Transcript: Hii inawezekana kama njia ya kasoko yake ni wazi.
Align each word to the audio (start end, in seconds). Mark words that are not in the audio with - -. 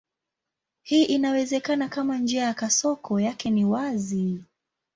Hii 0.83 1.03
inawezekana 1.03 1.89
kama 1.89 2.17
njia 2.17 2.43
ya 2.43 2.53
kasoko 2.53 3.19
yake 3.19 3.49
ni 3.49 3.65
wazi. 3.65 4.43